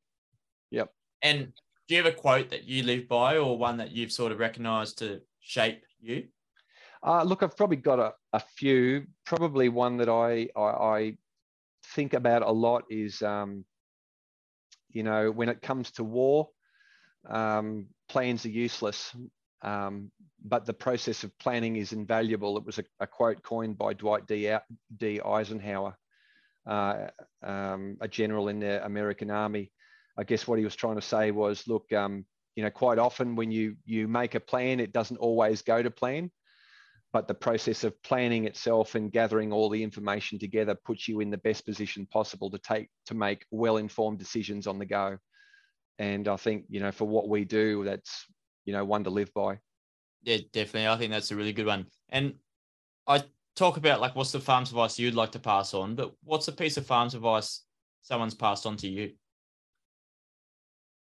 Yep. 0.71 0.91
And 1.21 1.53
do 1.87 1.95
you 1.95 2.03
have 2.03 2.11
a 2.11 2.15
quote 2.15 2.49
that 2.49 2.63
you 2.63 2.83
live 2.83 3.07
by 3.07 3.37
or 3.37 3.57
one 3.57 3.77
that 3.77 3.91
you've 3.91 4.11
sort 4.11 4.31
of 4.31 4.39
recognized 4.39 4.97
to 4.99 5.21
shape 5.39 5.83
you? 5.99 6.27
Uh, 7.03 7.23
look, 7.23 7.43
I've 7.43 7.55
probably 7.55 7.77
got 7.77 7.99
a, 7.99 8.13
a 8.33 8.39
few. 8.39 9.05
Probably 9.25 9.69
one 9.69 9.97
that 9.97 10.09
I, 10.09 10.49
I, 10.55 10.61
I 10.61 11.17
think 11.93 12.13
about 12.13 12.41
a 12.41 12.51
lot 12.51 12.85
is, 12.89 13.21
um, 13.21 13.63
you 14.89 15.03
know, 15.03 15.29
when 15.29 15.49
it 15.49 15.61
comes 15.61 15.91
to 15.91 16.03
war, 16.03 16.49
um, 17.29 17.87
plans 18.09 18.45
are 18.45 18.49
useless, 18.49 19.15
um, 19.65 20.11
but 20.45 20.65
the 20.65 20.73
process 20.73 21.23
of 21.23 21.37
planning 21.39 21.75
is 21.75 21.91
invaluable. 21.91 22.57
It 22.57 22.65
was 22.65 22.77
a, 22.77 22.83
a 22.99 23.07
quote 23.07 23.41
coined 23.43 23.77
by 23.77 23.93
Dwight 23.93 24.27
D. 24.27 24.55
D. 24.95 25.19
Eisenhower, 25.21 25.97
uh, 26.67 27.07
um, 27.43 27.97
a 27.99 28.07
general 28.07 28.47
in 28.47 28.59
the 28.59 28.85
American 28.85 29.31
Army. 29.31 29.71
I 30.17 30.23
guess 30.23 30.47
what 30.47 30.59
he 30.59 30.63
was 30.63 30.75
trying 30.75 30.95
to 30.95 31.01
say 31.01 31.31
was, 31.31 31.67
look, 31.67 31.91
um, 31.91 32.25
you 32.55 32.63
know, 32.63 32.69
quite 32.69 32.99
often 32.99 33.35
when 33.35 33.51
you 33.51 33.75
you 33.85 34.07
make 34.07 34.35
a 34.35 34.39
plan, 34.39 34.79
it 34.79 34.93
doesn't 34.93 35.17
always 35.17 35.61
go 35.61 35.81
to 35.81 35.91
plan 35.91 36.31
but 37.15 37.29
the 37.29 37.33
process 37.33 37.85
of 37.85 38.03
planning 38.03 38.43
itself 38.43 38.95
and 38.95 39.09
gathering 39.09 39.53
all 39.53 39.69
the 39.69 39.81
information 39.81 40.37
together 40.37 40.75
puts 40.75 41.07
you 41.07 41.21
in 41.21 41.29
the 41.29 41.37
best 41.37 41.65
position 41.65 42.05
possible 42.11 42.51
to 42.51 42.57
take 42.57 42.89
to 43.05 43.13
make 43.13 43.45
well-informed 43.51 44.19
decisions 44.19 44.67
on 44.67 44.77
the 44.77 44.85
go 44.85 45.17
and 45.97 46.27
i 46.27 46.35
think 46.35 46.65
you 46.67 46.81
know 46.81 46.91
for 46.91 47.05
what 47.05 47.29
we 47.29 47.45
do 47.45 47.85
that's 47.85 48.25
you 48.65 48.73
know 48.73 48.83
one 48.85 49.03
to 49.03 49.09
live 49.09 49.33
by 49.33 49.59
Yeah, 50.23 50.37
definitely. 50.51 50.87
I 50.87 50.97
think 50.97 51.11
that's 51.11 51.31
a 51.31 51.35
really 51.35 51.53
good 51.53 51.67
one. 51.67 51.87
And 52.09 52.35
I 53.07 53.23
talk 53.55 53.77
about 53.77 54.01
like 54.01 54.15
what's 54.15 54.31
the 54.31 54.39
farms 54.39 54.69
advice 54.69 54.99
you'd 54.99 55.15
like 55.15 55.31
to 55.33 55.39
pass 55.39 55.73
on, 55.73 55.95
but 55.95 56.13
what's 56.23 56.47
a 56.47 56.51
piece 56.51 56.77
of 56.77 56.85
farms 56.85 57.13
advice 57.15 57.63
someone's 58.01 58.35
passed 58.35 58.65
on 58.65 58.77
to 58.77 58.87
you 58.87 59.13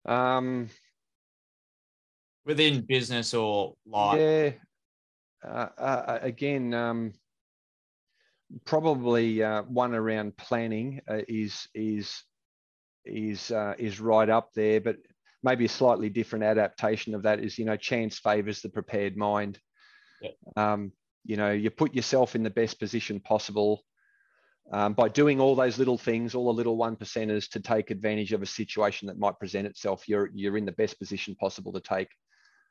um 0.05 0.69
within 2.45 2.81
business 2.81 3.33
or 3.33 3.75
life? 3.85 4.23
yeah 4.23 4.51
uh, 5.43 5.67
uh, 5.77 6.19
again, 6.21 6.73
um, 6.73 7.13
probably 8.65 9.43
uh, 9.43 9.63
one 9.63 9.93
around 9.93 10.35
planning 10.37 11.01
uh, 11.09 11.21
is 11.27 11.67
is 11.73 12.23
is 13.05 13.51
uh, 13.51 13.73
is 13.77 13.99
right 13.99 14.29
up 14.29 14.53
there, 14.53 14.81
but 14.81 14.97
maybe 15.43 15.65
a 15.65 15.69
slightly 15.69 16.09
different 16.09 16.45
adaptation 16.45 17.15
of 17.15 17.23
that 17.23 17.39
is 17.39 17.57
you 17.57 17.65
know 17.65 17.77
chance 17.77 18.19
favors 18.19 18.61
the 18.61 18.69
prepared 18.69 19.17
mind. 19.17 19.59
Yep. 20.21 20.35
Um, 20.55 20.91
you 21.25 21.37
know, 21.37 21.51
you 21.51 21.69
put 21.69 21.93
yourself 21.93 22.35
in 22.35 22.43
the 22.43 22.49
best 22.49 22.79
position 22.79 23.19
possible 23.19 23.83
um, 24.71 24.93
by 24.93 25.09
doing 25.09 25.39
all 25.39 25.55
those 25.55 25.77
little 25.77 25.97
things, 25.97 26.35
all 26.35 26.45
the 26.45 26.53
little 26.53 26.77
one 26.77 26.95
percenters 26.95 27.49
to 27.51 27.59
take 27.59 27.91
advantage 27.91 28.33
of 28.33 28.41
a 28.41 28.47
situation 28.47 29.07
that 29.07 29.17
might 29.17 29.39
present 29.39 29.67
itself. 29.67 30.07
You're 30.07 30.29
you're 30.33 30.57
in 30.57 30.65
the 30.65 30.71
best 30.71 30.99
position 30.99 31.35
possible 31.35 31.73
to 31.73 31.79
take 31.79 32.09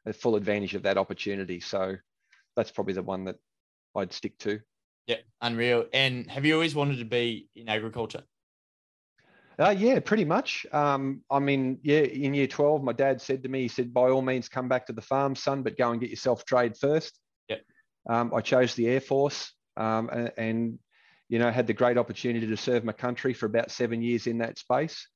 a 0.06 0.12
full 0.12 0.36
advantage 0.36 0.74
of 0.74 0.82
that 0.84 0.98
opportunity. 0.98 1.60
So 1.60 1.96
that's 2.56 2.70
probably 2.70 2.94
the 2.94 3.02
one 3.02 3.24
that 3.24 3.36
I'd 3.96 4.12
stick 4.12 4.38
to. 4.40 4.60
Yeah, 5.06 5.16
unreal. 5.40 5.86
And 5.92 6.30
have 6.30 6.44
you 6.44 6.54
always 6.54 6.74
wanted 6.74 6.98
to 6.98 7.04
be 7.04 7.48
in 7.56 7.68
agriculture? 7.68 8.22
Uh, 9.60 9.70
yeah, 9.70 9.98
pretty 9.98 10.24
much. 10.24 10.66
Um, 10.72 11.22
I 11.30 11.40
mean, 11.40 11.80
yeah, 11.82 12.00
in 12.00 12.32
year 12.32 12.46
12, 12.46 12.82
my 12.82 12.92
dad 12.92 13.20
said 13.20 13.42
to 13.42 13.48
me, 13.48 13.62
he 13.62 13.68
said, 13.68 13.92
by 13.92 14.08
all 14.08 14.22
means, 14.22 14.48
come 14.48 14.68
back 14.68 14.86
to 14.86 14.92
the 14.92 15.02
farm, 15.02 15.34
son, 15.34 15.62
but 15.62 15.76
go 15.76 15.90
and 15.90 16.00
get 16.00 16.10
yourself 16.10 16.44
trade 16.44 16.76
first. 16.76 17.18
Yeah. 17.48 17.56
Um, 18.08 18.32
I 18.32 18.40
chose 18.40 18.74
the 18.74 18.86
Air 18.86 19.00
Force 19.00 19.52
um, 19.76 20.10
and, 20.10 20.32
and, 20.36 20.78
you 21.28 21.40
know, 21.40 21.50
had 21.50 21.66
the 21.66 21.72
great 21.72 21.98
opportunity 21.98 22.46
to 22.46 22.56
serve 22.56 22.84
my 22.84 22.92
country 22.92 23.34
for 23.34 23.46
about 23.46 23.72
seven 23.72 24.00
years 24.00 24.28
in 24.28 24.38
that 24.38 24.58
space. 24.58 25.08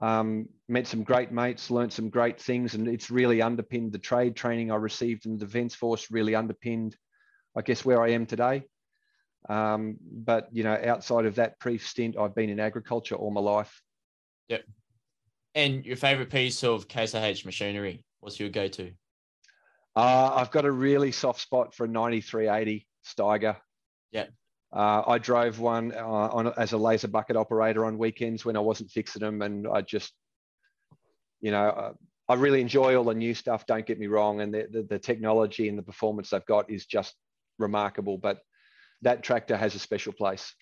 Um, 0.00 0.48
met 0.66 0.86
some 0.86 1.02
great 1.02 1.30
mates, 1.30 1.70
learned 1.70 1.92
some 1.92 2.08
great 2.08 2.40
things, 2.40 2.74
and 2.74 2.88
it's 2.88 3.10
really 3.10 3.42
underpinned 3.42 3.92
the 3.92 3.98
trade 3.98 4.34
training 4.34 4.72
I 4.72 4.76
received 4.76 5.26
in 5.26 5.36
the 5.36 5.44
Defence 5.44 5.74
Force, 5.74 6.10
really 6.10 6.34
underpinned, 6.34 6.96
I 7.56 7.60
guess, 7.60 7.84
where 7.84 8.02
I 8.02 8.10
am 8.10 8.24
today. 8.24 8.64
Um, 9.48 9.96
but 10.00 10.48
you 10.52 10.64
know, 10.64 10.78
outside 10.84 11.26
of 11.26 11.34
that 11.36 11.58
brief 11.58 11.86
stint, 11.86 12.16
I've 12.18 12.34
been 12.34 12.50
in 12.50 12.60
agriculture 12.60 13.14
all 13.14 13.30
my 13.30 13.40
life. 13.40 13.82
Yep. 14.48 14.64
And 15.54 15.84
your 15.84 15.96
favorite 15.96 16.30
piece 16.30 16.64
of 16.64 16.88
Case 16.88 17.14
IH 17.14 17.44
machinery? 17.44 18.02
What's 18.20 18.40
your 18.40 18.48
go-to? 18.48 18.92
Uh, 19.94 20.32
I've 20.34 20.50
got 20.50 20.64
a 20.64 20.72
really 20.72 21.12
soft 21.12 21.40
spot 21.40 21.74
for 21.74 21.84
a 21.84 21.88
9380 21.88 22.86
Steiger. 23.06 23.56
Yeah. 24.10 24.26
Uh, 24.72 25.02
I 25.06 25.18
drove 25.18 25.60
one 25.60 25.92
uh, 25.94 26.04
on 26.04 26.52
as 26.56 26.72
a 26.72 26.78
laser 26.78 27.06
bucket 27.06 27.36
operator 27.36 27.84
on 27.84 27.96
weekends 27.96 28.44
when 28.44 28.56
I 28.56 28.60
wasn't 28.60 28.90
fixing 28.90 29.20
them, 29.20 29.40
and 29.42 29.68
I 29.68 29.82
just, 29.82 30.12
you 31.40 31.52
know, 31.52 31.68
uh, 31.68 31.92
I 32.28 32.34
really 32.34 32.60
enjoy 32.60 32.96
all 32.96 33.04
the 33.04 33.14
new 33.14 33.34
stuff. 33.34 33.66
Don't 33.66 33.86
get 33.86 34.00
me 34.00 34.08
wrong, 34.08 34.40
and 34.40 34.52
the, 34.52 34.66
the, 34.68 34.82
the 34.82 34.98
technology 34.98 35.68
and 35.68 35.78
the 35.78 35.82
performance 35.82 36.30
they've 36.30 36.44
got 36.46 36.70
is 36.70 36.86
just 36.86 37.14
remarkable. 37.58 38.18
But 38.18 38.38
that 39.04 39.22
tractor 39.22 39.56
has 39.56 39.74
a 39.74 39.78
special 39.78 40.12
place. 40.12 40.54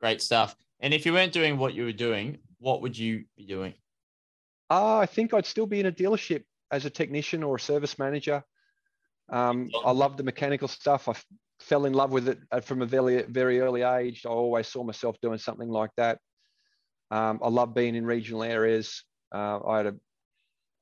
Great 0.00 0.22
stuff. 0.22 0.54
And 0.80 0.94
if 0.94 1.04
you 1.04 1.12
weren't 1.12 1.32
doing 1.32 1.58
what 1.58 1.74
you 1.74 1.84
were 1.84 1.92
doing, 1.92 2.38
what 2.58 2.82
would 2.82 2.96
you 2.96 3.24
be 3.36 3.46
doing? 3.46 3.74
Uh, 4.70 4.98
I 4.98 5.06
think 5.06 5.34
I'd 5.34 5.46
still 5.46 5.66
be 5.66 5.80
in 5.80 5.86
a 5.86 5.92
dealership 5.92 6.44
as 6.70 6.84
a 6.84 6.90
technician 6.90 7.42
or 7.42 7.56
a 7.56 7.60
service 7.60 7.98
manager. 7.98 8.44
Um, 9.30 9.70
I 9.84 9.90
love 9.90 10.16
the 10.16 10.22
mechanical 10.22 10.68
stuff. 10.68 11.08
I 11.08 11.12
f- 11.12 11.26
fell 11.60 11.86
in 11.86 11.94
love 11.94 12.12
with 12.12 12.28
it 12.28 12.38
uh, 12.52 12.60
from 12.60 12.82
a 12.82 12.86
very, 12.86 13.22
very 13.22 13.60
early 13.60 13.82
age. 13.82 14.24
I 14.24 14.30
always 14.30 14.68
saw 14.68 14.84
myself 14.84 15.16
doing 15.20 15.38
something 15.38 15.68
like 15.68 15.90
that. 15.96 16.18
Um, 17.10 17.40
I 17.42 17.48
love 17.48 17.74
being 17.74 17.94
in 17.94 18.06
regional 18.06 18.42
areas. 18.42 19.04
Uh, 19.34 19.60
I 19.66 19.78
had 19.78 19.86
a 19.86 19.94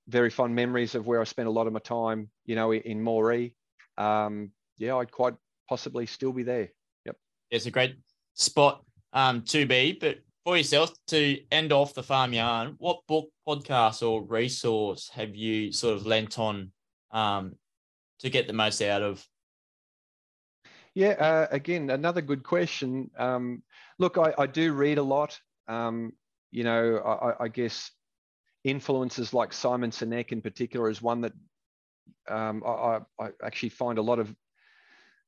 very 0.09 0.31
fond 0.31 0.55
memories 0.55 0.95
of 0.95 1.07
where 1.07 1.21
I 1.21 1.25
spent 1.25 1.49
a 1.49 1.53
lot 1.53 1.67
of 1.67 1.73
my 1.73 1.81
time, 1.81 2.31
you 2.45 2.55
know, 2.55 2.73
in 2.73 3.03
Moree. 3.03 3.55
Um, 3.97 4.51
yeah, 4.79 4.97
I'd 4.97 5.11
quite 5.11 5.35
possibly 5.69 6.07
still 6.07 6.33
be 6.33 6.43
there. 6.43 6.69
Yep. 7.05 7.17
It's 7.51 7.67
a 7.67 7.71
great 7.71 7.97
spot 8.35 8.83
um, 9.13 9.43
to 9.43 9.67
be. 9.67 9.97
But 10.01 10.19
for 10.45 10.57
yourself, 10.57 10.93
to 11.09 11.41
end 11.51 11.73
off 11.73 11.95
the 11.95 12.03
farm 12.03 12.33
yarn, 12.33 12.77
what 12.79 13.01
book, 13.09 13.29
podcast, 13.47 14.07
or 14.07 14.23
resource 14.23 15.11
have 15.15 15.35
you 15.35 15.73
sort 15.73 15.97
of 15.97 16.07
lent 16.07 16.39
on 16.39 16.71
um, 17.11 17.55
to 18.21 18.31
get 18.31 18.47
the 18.47 18.53
most 18.53 18.81
out 18.83 19.03
of? 19.03 19.27
Yeah, 20.95 21.11
uh, 21.11 21.47
again, 21.51 21.91
another 21.91 22.23
good 22.23 22.43
question. 22.43 23.11
Um, 23.19 23.63
look, 23.99 24.17
I, 24.17 24.33
I, 24.39 24.47
do 24.47 24.73
read 24.73 24.97
a 24.97 25.03
lot. 25.03 25.39
Um, 25.69 26.13
you 26.51 26.65
know, 26.65 26.97
I, 26.99 27.45
I, 27.45 27.49
guess 27.49 27.91
influences 28.65 29.35
like 29.35 29.53
Simon 29.53 29.91
Sinek 29.91 30.33
in 30.33 30.41
particular 30.41 30.89
is 30.89 31.03
one 31.03 31.21
that 31.21 31.33
um, 32.29 32.63
I, 32.67 33.01
I, 33.21 33.29
actually 33.45 33.69
find 33.69 33.99
a 33.99 34.03
lot 34.03 34.19
of 34.19 34.35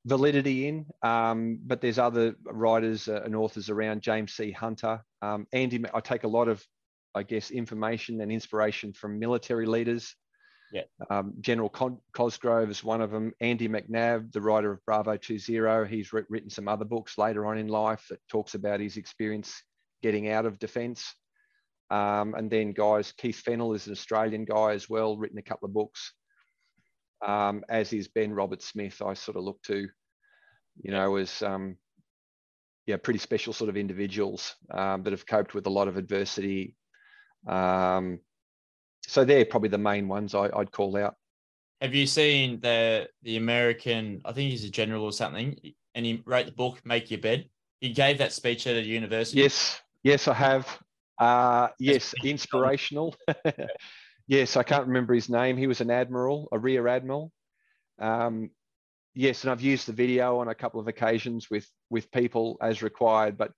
validity 0.08 0.66
in. 0.66 0.86
Um, 1.02 1.60
but 1.64 1.80
there's 1.80 1.98
other 1.98 2.34
writers 2.44 3.08
uh, 3.08 3.22
and 3.24 3.36
authors 3.36 3.70
around. 3.70 4.02
James 4.02 4.32
C. 4.32 4.50
Hunter, 4.50 5.00
um, 5.22 5.46
Andy. 5.52 5.84
I 5.92 6.00
take 6.00 6.24
a 6.24 6.28
lot 6.28 6.48
of, 6.48 6.64
I 7.14 7.22
guess, 7.22 7.50
information 7.50 8.20
and 8.20 8.32
inspiration 8.32 8.92
from 8.92 9.18
military 9.18 9.66
leaders. 9.66 10.14
Yeah. 10.72 10.82
Um, 11.08 11.34
General 11.40 11.70
Con- 11.70 12.00
Cosgrove 12.12 12.70
is 12.70 12.84
one 12.84 13.00
of 13.00 13.10
them. 13.10 13.32
Andy 13.40 13.68
McNab, 13.68 14.32
the 14.32 14.42
writer 14.42 14.72
of 14.72 14.84
Bravo 14.84 15.16
20, 15.16 15.88
he's 15.88 16.12
written 16.12 16.50
some 16.50 16.68
other 16.68 16.84
books 16.84 17.16
later 17.16 17.46
on 17.46 17.56
in 17.56 17.68
life 17.68 18.04
that 18.10 18.20
talks 18.28 18.54
about 18.54 18.80
his 18.80 18.98
experience 18.98 19.62
getting 20.02 20.28
out 20.30 20.44
of 20.44 20.58
defence. 20.58 21.14
Um, 21.90 22.34
and 22.34 22.50
then 22.50 22.72
guys, 22.72 23.12
Keith 23.12 23.40
Fennell 23.40 23.72
is 23.72 23.86
an 23.86 23.92
Australian 23.92 24.44
guy 24.44 24.72
as 24.72 24.90
well, 24.90 25.16
written 25.16 25.38
a 25.38 25.42
couple 25.42 25.66
of 25.66 25.72
books 25.72 26.12
um, 27.26 27.64
as 27.68 27.92
is 27.92 28.08
Ben 28.08 28.32
Roberts-Smith, 28.32 29.02
I 29.02 29.14
sort 29.14 29.36
of 29.36 29.44
look 29.44 29.60
to, 29.62 29.88
you 30.80 30.90
know, 30.90 31.16
as 31.16 31.42
um, 31.42 31.76
yeah, 32.86 32.96
pretty 32.96 33.18
special 33.18 33.52
sort 33.52 33.70
of 33.70 33.76
individuals 33.76 34.54
um, 34.70 35.02
that 35.02 35.12
have 35.12 35.26
coped 35.26 35.54
with 35.54 35.66
a 35.66 35.70
lot 35.70 35.88
of 35.88 35.96
adversity. 35.96 36.76
Um, 37.46 38.20
so 39.06 39.24
they're 39.24 39.44
probably 39.44 39.68
the 39.68 39.78
main 39.78 40.08
ones 40.08 40.34
I, 40.34 40.48
would 40.48 40.72
call 40.72 40.96
out. 40.96 41.16
Have 41.80 41.94
you 41.94 42.06
seen 42.06 42.60
the 42.60 43.08
the 43.22 43.36
American? 43.36 44.20
I 44.24 44.32
think 44.32 44.50
he's 44.50 44.64
a 44.64 44.70
general 44.70 45.04
or 45.04 45.12
something, 45.12 45.56
and 45.94 46.04
he 46.04 46.22
wrote 46.26 46.46
the 46.46 46.52
book 46.52 46.80
"Make 46.84 47.10
Your 47.10 47.20
Bed." 47.20 47.48
He 47.80 47.92
gave 47.92 48.18
that 48.18 48.32
speech 48.32 48.66
at 48.66 48.76
a 48.76 48.82
university. 48.82 49.40
Yes, 49.40 49.80
yes, 50.02 50.26
I 50.26 50.34
have. 50.34 50.78
Uh, 51.18 51.68
yes, 51.78 52.14
inspirational. 52.24 53.14
Yes, 54.28 54.58
I 54.58 54.62
can't 54.62 54.86
remember 54.86 55.14
his 55.14 55.30
name. 55.30 55.56
He 55.56 55.66
was 55.66 55.80
an 55.80 55.90
admiral, 55.90 56.48
a 56.52 56.58
rear 56.58 56.86
admiral. 56.86 57.32
Um, 57.98 58.50
yes, 59.18 59.42
and 59.42 59.50
I've 59.50 59.60
used 59.60 59.88
the 59.88 59.92
video 59.92 60.38
on 60.38 60.46
a 60.48 60.54
couple 60.54 60.80
of 60.80 60.86
occasions 60.86 61.50
with 61.50 61.68
with 61.90 62.10
people 62.12 62.56
as 62.62 62.82
required. 62.82 63.36
But 63.36 63.52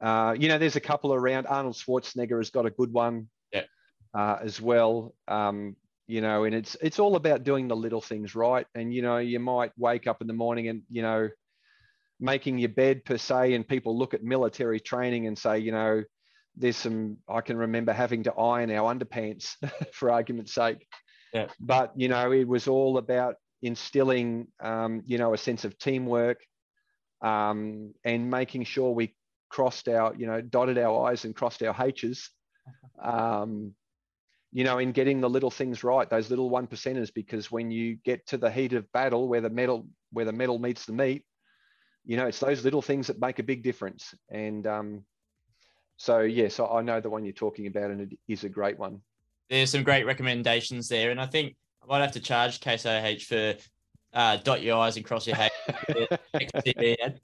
uh, 0.00 0.36
you 0.38 0.48
know, 0.48 0.58
there's 0.58 0.76
a 0.76 0.80
couple 0.80 1.14
around. 1.14 1.46
Arnold 1.46 1.74
Schwarzenegger 1.74 2.36
has 2.36 2.50
got 2.50 2.66
a 2.66 2.70
good 2.70 2.92
one 2.92 3.28
yeah. 3.50 3.62
uh, 4.12 4.38
as 4.42 4.60
well. 4.60 5.14
Um, 5.26 5.74
you 6.06 6.20
know, 6.20 6.44
and 6.44 6.54
it's 6.54 6.76
it's 6.82 6.98
all 6.98 7.16
about 7.16 7.44
doing 7.44 7.66
the 7.66 7.74
little 7.74 8.02
things 8.02 8.34
right. 8.34 8.66
And 8.74 8.92
you 8.92 9.00
know, 9.00 9.16
you 9.16 9.40
might 9.40 9.72
wake 9.78 10.06
up 10.06 10.20
in 10.20 10.26
the 10.26 10.34
morning 10.34 10.68
and 10.68 10.82
you 10.90 11.00
know, 11.00 11.30
making 12.20 12.58
your 12.58 12.68
bed 12.68 13.06
per 13.06 13.16
se, 13.16 13.54
and 13.54 13.66
people 13.66 13.98
look 13.98 14.12
at 14.12 14.22
military 14.22 14.80
training 14.80 15.26
and 15.26 15.38
say, 15.38 15.58
you 15.60 15.72
know, 15.72 16.04
there's 16.56 16.76
some 16.76 17.16
I 17.26 17.40
can 17.40 17.56
remember 17.56 17.94
having 17.94 18.24
to 18.24 18.34
iron 18.34 18.70
our 18.70 18.94
underpants 18.94 19.56
for 19.94 20.10
argument's 20.10 20.52
sake. 20.52 20.86
Yeah. 21.32 21.46
But 21.58 21.92
you 21.96 22.08
know, 22.08 22.32
it 22.32 22.46
was 22.46 22.68
all 22.68 22.98
about 22.98 23.36
instilling 23.64 24.46
um, 24.60 25.02
you 25.06 25.18
know 25.18 25.34
a 25.34 25.38
sense 25.38 25.64
of 25.64 25.78
teamwork 25.78 26.40
um, 27.22 27.94
and 28.04 28.30
making 28.30 28.64
sure 28.64 28.92
we 28.92 29.14
crossed 29.48 29.88
our 29.88 30.14
you 30.14 30.26
know 30.26 30.40
dotted 30.40 30.78
our 30.78 31.10
I's 31.10 31.24
and 31.24 31.34
crossed 31.34 31.62
our 31.62 31.74
H's. 31.78 32.30
Um, 33.02 33.74
you 34.52 34.62
know, 34.62 34.78
in 34.78 34.92
getting 34.92 35.20
the 35.20 35.28
little 35.28 35.50
things 35.50 35.82
right, 35.82 36.08
those 36.08 36.30
little 36.30 36.48
one 36.48 36.68
percenters, 36.68 37.12
because 37.12 37.50
when 37.50 37.72
you 37.72 37.96
get 38.04 38.24
to 38.28 38.36
the 38.36 38.50
heat 38.50 38.72
of 38.72 38.90
battle, 38.92 39.26
where 39.26 39.40
the 39.40 39.50
metal 39.50 39.88
where 40.12 40.24
the 40.24 40.32
metal 40.32 40.60
meets 40.60 40.86
the 40.86 40.92
meat, 40.92 41.24
you 42.04 42.16
know, 42.16 42.26
it's 42.26 42.38
those 42.38 42.62
little 42.62 42.82
things 42.82 43.08
that 43.08 43.20
make 43.20 43.40
a 43.40 43.42
big 43.42 43.64
difference. 43.64 44.14
And 44.30 44.64
um, 44.66 45.04
so 45.96 46.20
yes, 46.20 46.60
I 46.60 46.82
know 46.82 47.00
the 47.00 47.10
one 47.10 47.24
you're 47.24 47.32
talking 47.32 47.66
about, 47.66 47.90
and 47.90 48.00
it 48.12 48.18
is 48.28 48.44
a 48.44 48.48
great 48.48 48.78
one. 48.78 49.00
There's 49.50 49.72
some 49.72 49.82
great 49.82 50.06
recommendations 50.06 50.88
there, 50.88 51.10
and 51.10 51.20
I 51.20 51.26
think 51.26 51.56
I 51.84 51.92
might 51.92 52.02
have 52.02 52.12
to 52.12 52.20
charge 52.20 52.60
Case 52.60 52.86
IH 52.86 53.24
for 53.28 53.54
uh, 54.12 54.36
dot 54.38 54.62
your 54.62 54.78
i's 54.78 54.96
and 54.96 55.04
cross 55.04 55.26
your 55.26 55.36
head. 55.36 55.50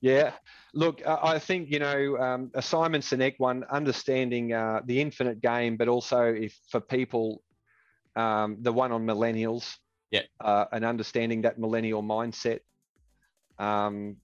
yeah, 0.00 0.32
look, 0.74 1.06
I 1.06 1.38
think 1.38 1.70
you 1.70 1.78
know 1.78 2.16
um, 2.18 2.50
a 2.54 2.62
Simon 2.62 3.00
Sinek 3.00 3.34
one, 3.38 3.64
understanding 3.70 4.52
uh, 4.52 4.80
the 4.84 5.00
infinite 5.00 5.40
game, 5.40 5.76
but 5.76 5.88
also 5.88 6.24
if 6.24 6.58
for 6.68 6.80
people, 6.80 7.42
um, 8.16 8.58
the 8.60 8.72
one 8.72 8.92
on 8.92 9.06
millennials, 9.06 9.76
yeah, 10.10 10.22
uh, 10.40 10.66
and 10.72 10.84
understanding 10.84 11.42
that 11.42 11.58
millennial 11.58 12.02
mindset. 12.02 12.60
Um, 13.58 14.16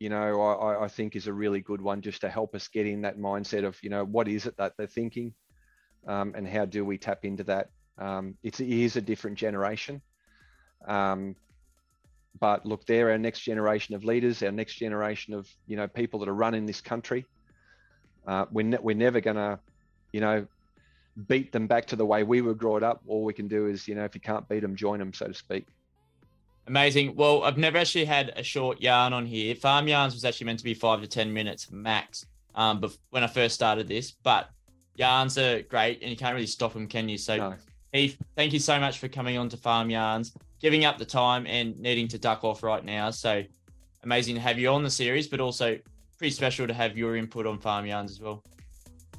you 0.00 0.08
know, 0.08 0.40
I, 0.40 0.84
I 0.84 0.88
think 0.88 1.14
is 1.14 1.26
a 1.26 1.32
really 1.32 1.60
good 1.60 1.82
one 1.82 2.00
just 2.00 2.22
to 2.22 2.30
help 2.30 2.54
us 2.54 2.68
get 2.68 2.86
in 2.86 3.02
that 3.02 3.18
mindset 3.18 3.64
of, 3.66 3.78
you 3.82 3.90
know, 3.90 4.02
what 4.02 4.28
is 4.28 4.46
it 4.46 4.56
that 4.56 4.72
they're 4.78 4.86
thinking 4.86 5.34
um, 6.08 6.32
and 6.34 6.48
how 6.48 6.64
do 6.64 6.86
we 6.86 6.96
tap 6.96 7.26
into 7.26 7.44
that? 7.44 7.68
Um, 8.00 8.34
it's, 8.42 8.60
it 8.60 8.68
is 8.68 8.96
a 8.96 9.00
different 9.00 9.38
generation. 9.38 10.00
Um, 10.88 11.36
but 12.38 12.64
look, 12.64 12.86
they're 12.86 13.10
our 13.10 13.18
next 13.18 13.40
generation 13.40 13.94
of 13.94 14.04
leaders, 14.04 14.42
our 14.42 14.52
next 14.52 14.74
generation 14.74 15.34
of 15.34 15.48
you 15.66 15.76
know 15.76 15.86
people 15.86 16.20
that 16.20 16.28
are 16.28 16.34
running 16.34 16.66
this 16.66 16.80
country. 16.80 17.26
Uh, 18.26 18.46
we're 18.50 18.66
ne- 18.66 18.78
we're 18.80 18.96
never 18.96 19.20
gonna, 19.20 19.58
you 20.12 20.20
know, 20.20 20.46
beat 21.28 21.52
them 21.52 21.66
back 21.66 21.86
to 21.88 21.96
the 21.96 22.06
way 22.06 22.22
we 22.22 22.40
were 22.40 22.54
brought 22.54 22.82
up. 22.82 23.02
All 23.06 23.24
we 23.24 23.34
can 23.34 23.48
do 23.48 23.66
is, 23.66 23.86
you 23.86 23.94
know, 23.94 24.04
if 24.04 24.14
you 24.14 24.20
can't 24.20 24.48
beat 24.48 24.60
them, 24.60 24.76
join 24.76 24.98
them, 24.98 25.12
so 25.12 25.26
to 25.26 25.34
speak. 25.34 25.66
Amazing. 26.66 27.16
Well, 27.16 27.42
I've 27.42 27.58
never 27.58 27.78
actually 27.78 28.04
had 28.04 28.32
a 28.36 28.42
short 28.42 28.80
yarn 28.80 29.12
on 29.12 29.26
here. 29.26 29.54
Farm 29.54 29.88
yarns 29.88 30.14
was 30.14 30.24
actually 30.24 30.46
meant 30.46 30.60
to 30.60 30.64
be 30.64 30.74
five 30.74 31.00
to 31.00 31.08
ten 31.08 31.32
minutes 31.32 31.70
max. 31.70 32.26
Um, 32.54 32.82
when 33.10 33.22
I 33.22 33.26
first 33.26 33.54
started 33.54 33.86
this, 33.86 34.10
but 34.10 34.50
yarns 34.94 35.38
are 35.38 35.62
great, 35.62 36.00
and 36.02 36.10
you 36.10 36.16
can't 36.16 36.34
really 36.34 36.46
stop 36.46 36.72
them, 36.72 36.86
can 36.86 37.08
you? 37.08 37.16
So, 37.16 37.36
no. 37.36 37.54
Heath, 37.92 38.16
thank 38.36 38.52
you 38.52 38.60
so 38.60 38.78
much 38.78 38.98
for 38.98 39.08
coming 39.08 39.36
on 39.36 39.48
to 39.48 39.56
Farm 39.56 39.90
Yarns, 39.90 40.32
giving 40.60 40.84
up 40.84 40.96
the 40.96 41.04
time 41.04 41.44
and 41.48 41.76
needing 41.80 42.06
to 42.08 42.18
duck 42.18 42.44
off 42.44 42.62
right 42.62 42.84
now. 42.84 43.10
So 43.10 43.42
amazing 44.04 44.36
to 44.36 44.40
have 44.40 44.60
you 44.60 44.68
on 44.68 44.84
the 44.84 44.90
series, 44.90 45.26
but 45.26 45.40
also 45.40 45.76
pretty 46.16 46.30
special 46.32 46.68
to 46.68 46.74
have 46.74 46.96
your 46.96 47.16
input 47.16 47.46
on 47.46 47.58
Farm 47.58 47.86
Yarns 47.86 48.12
as 48.12 48.20
well. 48.20 48.44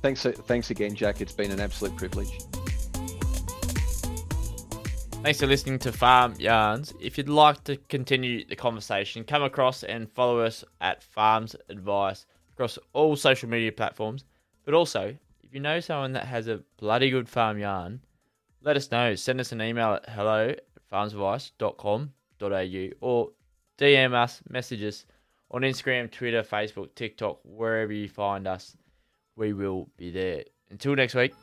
Thanks, 0.02 0.24
thanks 0.24 0.70
again, 0.70 0.96
Jack. 0.96 1.20
It's 1.20 1.34
been 1.34 1.52
an 1.52 1.60
absolute 1.60 1.98
privilege. 1.98 2.30
Thanks 5.22 5.40
for 5.40 5.48
listening 5.48 5.78
to 5.80 5.92
Farm 5.92 6.34
Yarns. 6.40 6.94
If 7.00 7.18
you'd 7.18 7.30
like 7.30 7.64
to 7.66 7.76
continue 7.76 8.46
the 8.46 8.56
conversation, 8.56 9.26
come 9.26 9.44
across 9.44 9.84
and 9.84 10.10
follow 10.10 10.40
us 10.40 10.64
at 10.80 11.04
Farms 11.04 11.58
Advice 11.68 12.26
across 12.54 12.80
all 12.94 13.18
social 13.18 13.50
media 13.50 13.72
platforms. 13.72 14.24
But 14.64 14.74
also, 14.74 15.16
if 15.44 15.54
you 15.54 15.60
know 15.60 15.82
someone 15.82 16.14
that 16.14 16.26
has 16.26 16.48
a 16.48 16.64
bloody 16.78 17.10
good 17.10 17.28
farm 17.28 17.60
yarn, 17.60 18.00
let 18.64 18.78
us 18.78 18.92
know. 18.92 19.16
Send 19.16 19.40
us 19.40 19.52
an 19.52 19.62
email 19.62 19.94
at 19.94 20.10
hello 20.10 20.50
at 20.50 20.62
farmsadvice.com.au 20.92 22.90
or 23.02 23.30
DM 23.78 24.14
us, 24.14 24.42
message 24.50 24.84
us 24.84 25.06
on 25.50 25.62
Instagram, 25.62 26.12
Twitter, 26.12 26.44
Facebook, 26.44 26.94
TikTok, 26.96 27.40
wherever 27.44 27.92
you 27.92 28.08
find 28.08 28.48
us. 28.48 28.78
We 29.36 29.54
will 29.54 29.90
be 29.98 30.12
there. 30.12 30.44
Until 30.70 30.96
next 30.96 31.16
week, 31.16 31.34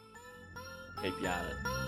keep 1.03 1.21
yarning. 1.21 1.88